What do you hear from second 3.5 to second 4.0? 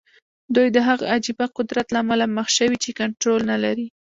نه لري.